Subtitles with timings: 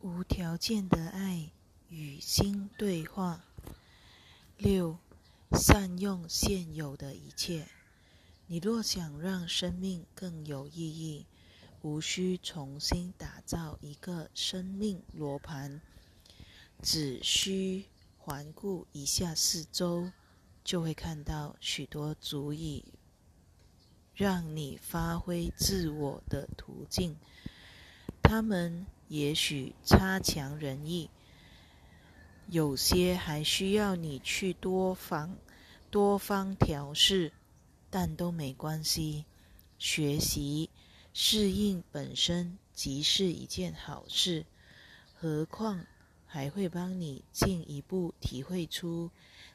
[0.00, 1.50] 无条件的爱
[1.88, 3.44] 与心对话。
[4.58, 4.98] 六，
[5.52, 7.68] 善用现有的一切。
[8.46, 11.26] 你若想让生命更有意义，
[11.82, 15.80] 无需重新打造一个生命罗盘，
[16.82, 17.86] 只需
[18.18, 20.12] 环顾一下四周，
[20.62, 22.84] 就会看到许多足以
[24.14, 27.16] 让你发挥自我的途径。
[28.22, 31.10] 他们也许差强人意，
[32.48, 35.36] 有些还需要你去多方
[35.90, 37.32] 多方调试。
[37.88, 39.24] 但都没关系，
[39.78, 40.68] 学习
[41.14, 44.44] 适应本身即是一件好事，
[45.14, 45.86] 何况
[46.26, 49.10] 还会帮你进一步体会出，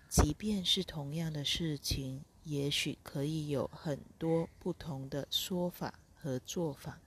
[0.10, 7.00] 即便是同样的事情，也许可以有很多不同的说法和做法。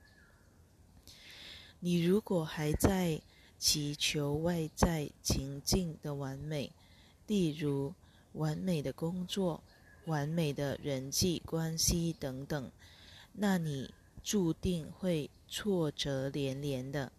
[1.85, 3.21] 你如果还在
[3.59, 6.71] 祈求外在情境的完美，
[7.27, 7.93] 例如
[8.33, 9.61] 完美的工作。
[10.05, 12.71] 完美的人际关系等等，
[13.33, 17.11] 那你注定会挫折连连的。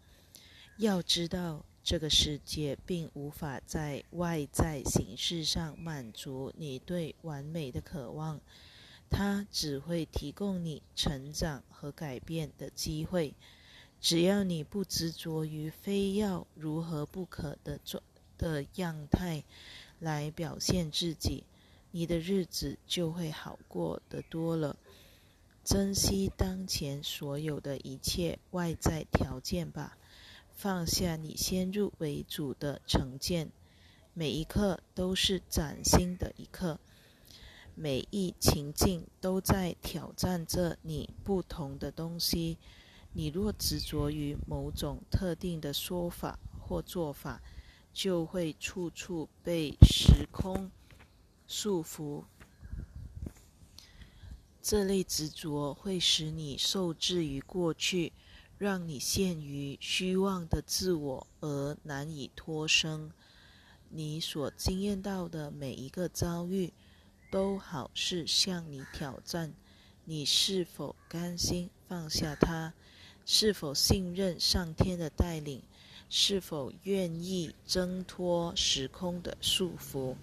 [0.79, 8.41] 要知道，这个世界并无法在外在形式上满足你对完美的渴望，
[9.09, 13.33] 它只会提供你成长和改变的机会。
[14.01, 18.03] 只要你不执着于非要如何不可的状
[18.39, 19.43] 的样态
[19.99, 21.45] 来表现自己。
[21.91, 24.77] 你的日子就会好过得多了。
[25.65, 29.97] 珍惜当前所有的一切外在条件吧，
[30.53, 33.51] 放下你先入为主的成见。
[34.13, 36.79] 每一刻都是崭新的一刻，
[37.75, 42.59] 每一情境都在挑战着你不同的东西。
[43.17, 47.41] 你若执着于某种特定的说法或做法，
[47.91, 50.71] 就会处处被时空。
[51.47, 52.25] 束缚，
[54.61, 58.13] 这类执着会使你受制于过去，
[58.59, 63.11] 让你陷于虚妄的自我而难以脱身。
[63.89, 66.75] 你所经验到的每一个遭遇，
[67.31, 69.55] 都好是向你挑战：
[70.05, 72.75] 你是否甘心放下它？
[73.29, 75.61] 是否信任上天的带领？
[76.09, 80.15] 是否愿意挣脱时空的束缚？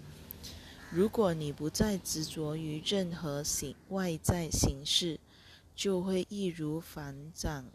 [0.90, 5.20] 如果你不再执着于任何形外在形式，
[5.76, 7.66] 就会易如反掌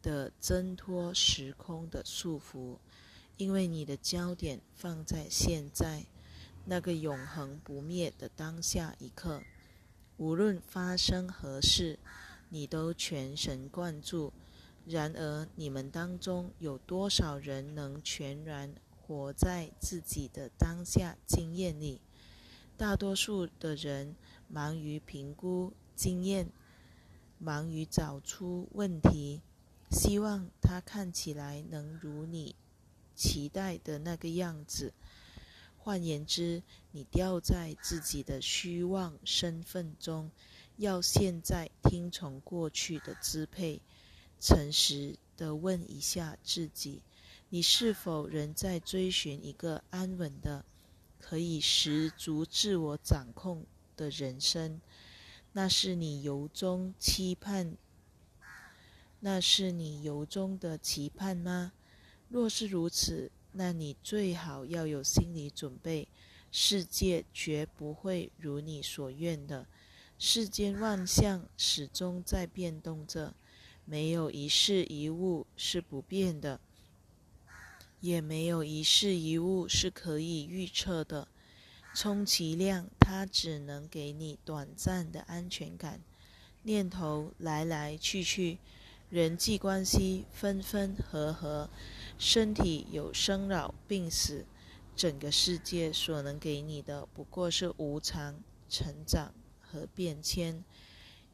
[0.00, 2.78] 的挣脱时空的束缚，
[3.36, 6.06] 因为你的焦点放在现在
[6.64, 9.42] 那个永恒不灭的当下一刻。
[10.16, 11.98] 无论发生何事，
[12.48, 14.32] 你都全神贯注。
[14.88, 22.00] 然而，你们当中有多少人能全然活在自己的当下经验里？
[22.76, 24.14] 大多数的人
[24.46, 26.48] 忙于评估经验，
[27.38, 29.42] 忙于找出问题，
[29.90, 32.54] 希望它看起来能如你
[33.16, 34.92] 期待的那个样子。
[35.78, 40.30] 换言之，你掉在自己的虚妄身份中，
[40.76, 43.80] 要现在听从过去的支配。
[44.40, 47.02] 诚实的问一下自己：
[47.48, 50.64] 你是否仍在追寻一个安稳的？
[51.18, 54.80] 可以十足自我掌控的人生，
[55.52, 57.76] 那是你由衷期盼，
[59.20, 61.72] 那是你由衷的期盼吗？
[62.28, 66.06] 若是如此，那你最好要有心理准备，
[66.52, 69.66] 世界绝不会如你所愿的。
[70.18, 73.34] 世间万象始终在变动着，
[73.86, 76.60] 没有一事一物是不变的。
[78.00, 81.26] 也没有一事一物是可以预测的，
[81.94, 86.00] 充其量它只能给你短暂的安全感。
[86.62, 88.58] 念头来来去去，
[89.08, 91.70] 人际关系分分合合，
[92.18, 94.44] 身体有生老病死，
[94.94, 100.62] 整个世界所能给你的不过是无常、成长和变迁。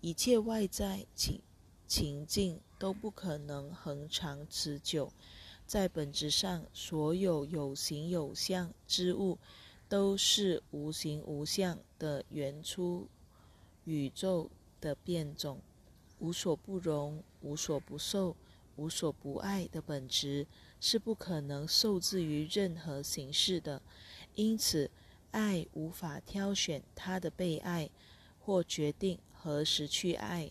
[0.01, 1.41] 一切外在情
[1.93, 5.13] 情境都不可能恒长持久。
[5.67, 9.37] 在本质上，所有有形有相之物，
[9.91, 13.07] 都是无形无相的原初
[13.85, 14.51] 宇宙
[14.81, 15.61] 的变种。
[16.19, 18.35] 无所不容、无所不受、
[18.77, 20.47] 无所不爱的本质，
[20.81, 23.83] 是不可能受制于任何形式的。
[24.35, 24.91] 因此，
[25.33, 27.91] 爱无法挑选他的被爱，
[28.41, 30.51] 或决定何时去爱。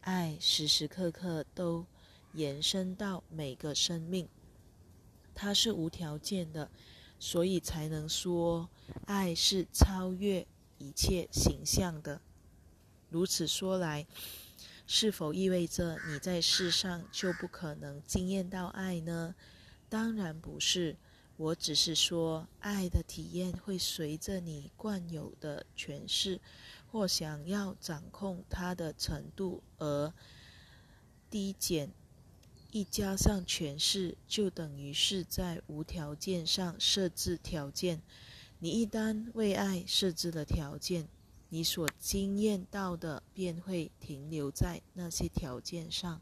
[0.00, 1.86] 爱时时刻刻都
[2.32, 4.28] 延伸到每个生命。
[5.34, 6.70] 它是无条件的，
[7.18, 8.68] 所以才能说
[9.06, 10.46] 爱是超越
[10.78, 12.20] 一切形象的。
[13.08, 14.06] 如此说来，
[14.86, 19.34] 是否意味着你在世上就不可能经验到爱呢？
[19.88, 20.96] 当然不是。
[21.36, 26.38] 我只是说，爱的体验会随着你惯有的诠释
[26.90, 30.12] 或想要掌控它的程度而
[31.30, 31.92] 低减。
[32.72, 38.00] 一加上诠释，就等于是在无条件上设置条件。
[38.60, 41.08] 你一旦为爱设置了条件，
[41.48, 46.20] 你所经验到的便会停留在那些条件上，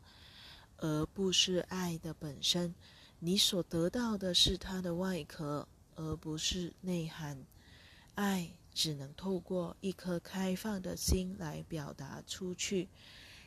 [0.79, 2.75] 而不是爱的本身。
[3.19, 7.45] 你所得到的是它的外壳，而不是内涵。
[8.15, 12.89] 爱只能透过一颗开放的心来表达出去。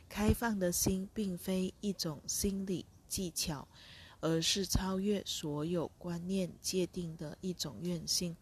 [0.06, 3.66] 开放的心并非一种心理技巧，
[4.20, 8.36] 而是超越所有观念界定的一种愿性。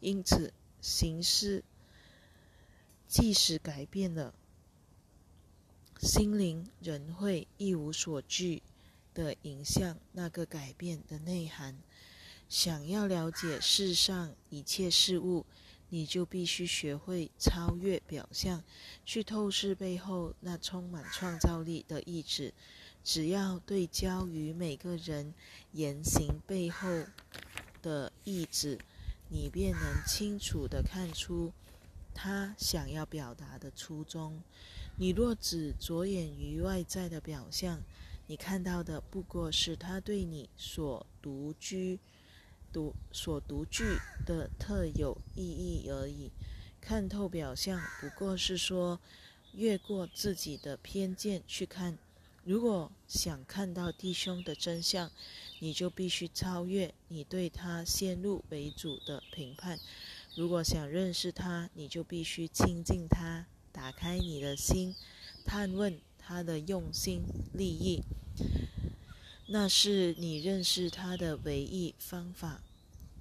[0.00, 1.64] 因此，形式
[3.08, 4.34] 即使改变了，
[6.02, 8.62] 心灵仍会一无所惧。
[9.14, 11.78] 的影响，那个改变的内涵。
[12.50, 15.46] 想要了解世上一切事物，
[15.92, 18.64] 你就必须学会超越表象，
[19.04, 22.54] 去透视背后那充满创造力的意志。
[23.04, 25.34] 只要对焦于每个人
[25.72, 26.88] 言行背后
[27.82, 28.78] 的意志，
[29.28, 31.52] 你便能清楚地看出
[32.14, 34.40] 他想要表达的初衷。
[34.96, 37.82] 你若只着眼于外在的表象，
[38.28, 42.00] 你看到的不过是他对你所独居、
[42.72, 46.30] 独所独具的特有意义而已。
[46.80, 48.98] 看透表象，不过是说
[49.52, 51.98] 越过自己的偏见去看。
[52.44, 55.10] 如果想看到弟兄的真相，
[55.60, 59.78] 你就必须超越你对他先入为主的评判。
[60.34, 64.94] 如果想认识他，你就必须亲近他，打开你的心，
[65.44, 66.00] 探问。
[66.24, 68.00] 他的用心利益，
[69.48, 72.62] 那是你认识他的唯一方法。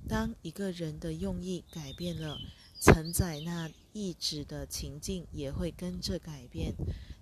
[0.07, 2.37] 当一个人的用意改变了，
[2.79, 6.73] 承载那意志的情境也会跟着改变。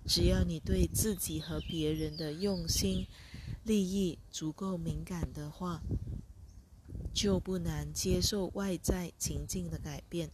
[0.06, 3.06] 只要你对自己和别人的用心
[3.64, 5.82] 利益足够敏感的话，
[7.12, 10.30] 就不难接受外在情境的改变。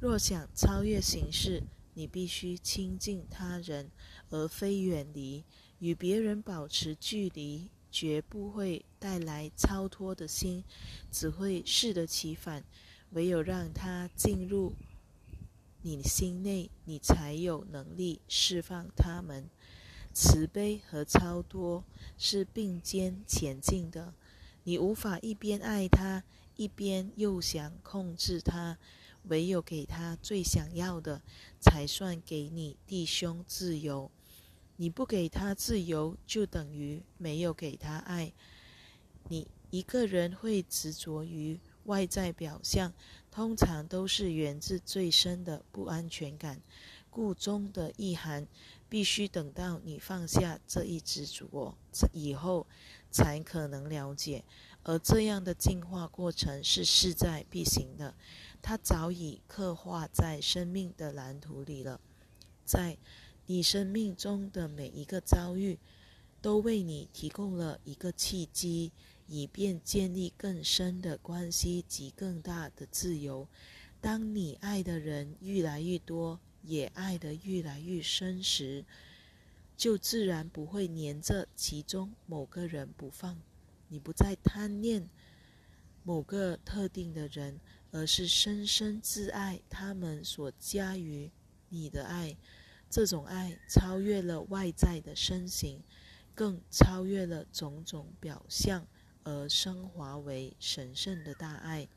[0.00, 1.62] 若想超越形式，
[1.94, 3.90] 你必须亲近他人，
[4.30, 5.44] 而非远离。
[5.80, 10.64] 与别人保持距离，绝不会带来超脱的心，
[11.10, 12.64] 只会适得其反。
[13.10, 14.72] 唯有让他进入
[15.82, 19.50] 你心内，你才有能力释放他们。
[20.12, 21.84] 慈悲和超脱
[22.18, 24.14] 是并肩前进的。
[24.64, 26.22] 你无法一边爱他，
[26.56, 28.78] 一边又想控制他。
[29.24, 31.20] 唯有给他最想要的，
[31.60, 34.10] 才算给你弟兄自由。
[34.80, 38.32] 你不给他自由，就等于没有给他爱。
[39.28, 42.90] 你一个人会执着于外在表象，
[43.30, 46.62] 通常都是源自最深的不安全感。
[47.10, 48.48] 故中的意涵，
[48.88, 51.76] 必须等到你放下这一执着
[52.14, 52.66] 以后，
[53.10, 54.42] 才可能了解。
[54.84, 58.14] 而这样的进化过程是势在必行的。
[58.62, 62.00] 它早已刻画在生命的蓝图里了，
[62.64, 62.96] 在
[63.50, 65.76] 你生命中的每一个遭遇，
[66.40, 68.92] 都为你提供了一个契机，
[69.26, 73.48] 以便建立更深的关系及更大的自由。
[74.00, 78.84] 当你爱的人越来越多，也爱得越来越深时，
[79.76, 83.36] 就自然不会黏着其中某个人不放。
[83.88, 85.10] 你不再贪恋
[86.04, 87.58] 某个特定的人。
[87.92, 91.28] 而是深深挚爱他们所加于
[91.70, 92.36] 你的爱，
[92.90, 95.80] 这种爱超越了外在的身形，
[96.34, 98.84] 更超越了种种表象，
[99.22, 101.88] 而升华为神圣的大爱。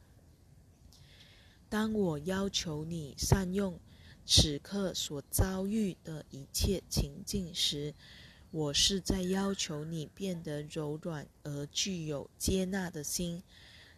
[1.68, 3.80] 当我要求你善用
[4.24, 7.96] 此刻所遭遇的一切情境时，
[8.52, 13.42] 我是在要求你变得柔软而具有接纳的心。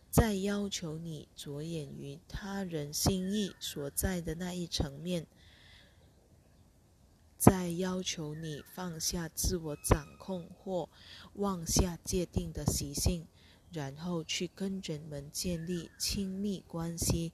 [0.10, 5.28] 在要求你着眼于他人心意所在的那一层面，
[7.46, 10.90] 在要求你放下自我掌控或
[11.36, 13.28] 妄下界定的习性，
[13.72, 17.32] 然后去跟人们建立亲密关系。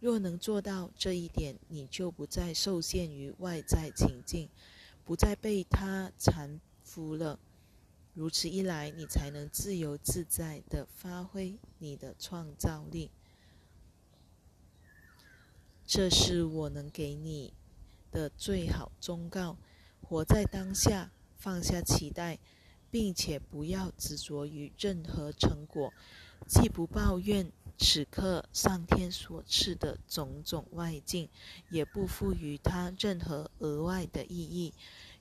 [0.00, 4.48] 若能做到这一点，你就不再受限于外在情境，
[5.04, 7.38] 不再被他缠缚了。
[8.14, 13.12] 如此一来，你才能自由自在地发挥你的创造力。
[15.86, 17.52] 这是我能给你
[18.12, 19.56] 的最好忠告：
[20.00, 22.38] 活在当下，放下期待，
[22.90, 25.92] 并且不要执着于任何成果，
[26.46, 31.28] 既不抱怨此刻上天所赐的种种外境，
[31.70, 34.74] 也不赋予它任何额外的意义。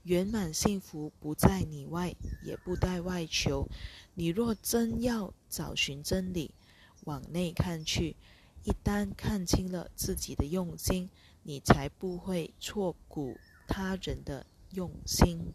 [0.04, 3.68] 圆满幸福不在你外，也不待外求。
[4.16, 6.52] 你若真要找寻真理，
[7.06, 8.16] 往内看去，
[8.64, 11.10] 一旦看清了自己的用心，
[11.44, 13.36] 你才不会错估
[13.68, 15.54] 他人的用心。